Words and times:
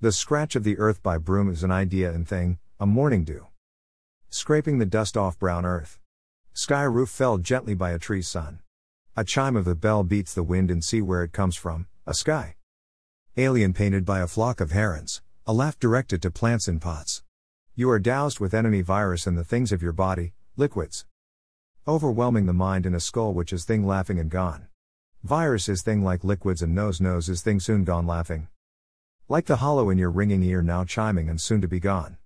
The 0.00 0.12
scratch 0.12 0.54
of 0.54 0.62
the 0.62 0.78
earth 0.78 1.02
by 1.02 1.18
broom 1.18 1.50
is 1.50 1.64
an 1.64 1.72
idea 1.72 2.12
and 2.12 2.26
thing, 2.26 2.60
a 2.78 2.86
morning 2.86 3.24
dew. 3.24 3.48
Scraping 4.30 4.78
the 4.78 4.86
dust 4.86 5.16
off 5.16 5.36
brown 5.40 5.66
earth. 5.66 5.98
Sky 6.52 6.84
roof 6.84 7.08
fell 7.08 7.38
gently 7.38 7.74
by 7.74 7.90
a 7.90 7.98
tree's 7.98 8.28
sun. 8.28 8.60
A 9.16 9.24
chime 9.24 9.56
of 9.56 9.64
the 9.64 9.74
bell 9.74 10.04
beats 10.04 10.32
the 10.32 10.44
wind 10.44 10.70
and 10.70 10.84
see 10.84 11.02
where 11.02 11.24
it 11.24 11.32
comes 11.32 11.56
from, 11.56 11.88
a 12.06 12.14
sky. 12.14 12.54
Alien 13.36 13.72
painted 13.72 14.04
by 14.04 14.20
a 14.20 14.28
flock 14.28 14.60
of 14.60 14.70
herons, 14.70 15.20
a 15.48 15.52
laugh 15.52 15.76
directed 15.80 16.22
to 16.22 16.30
plants 16.30 16.68
in 16.68 16.78
pots. 16.78 17.24
You 17.74 17.90
are 17.90 17.98
doused 17.98 18.38
with 18.38 18.54
enemy 18.54 18.82
virus 18.82 19.26
and 19.26 19.36
the 19.36 19.42
things 19.42 19.72
of 19.72 19.82
your 19.82 19.92
body, 19.92 20.32
liquids. 20.56 21.06
Overwhelming 21.88 22.46
the 22.46 22.52
mind 22.52 22.86
in 22.86 22.94
a 22.94 23.00
skull 23.00 23.34
which 23.34 23.52
is 23.52 23.64
thing 23.64 23.84
laughing 23.84 24.20
and 24.20 24.30
gone. 24.30 24.68
Virus 25.24 25.68
is 25.68 25.82
thing 25.82 26.04
like 26.04 26.22
liquids 26.22 26.62
and 26.62 26.72
nose 26.72 27.00
nose 27.00 27.28
is 27.28 27.42
thing 27.42 27.58
soon 27.58 27.82
gone 27.82 28.06
laughing. 28.06 28.46
Like 29.30 29.44
the 29.44 29.56
hollow 29.56 29.90
in 29.90 29.98
your 29.98 30.10
ringing 30.10 30.42
ear 30.42 30.62
now 30.62 30.84
chiming 30.84 31.28
and 31.28 31.38
soon 31.38 31.60
to 31.60 31.68
be 31.68 31.80
gone. 31.80 32.18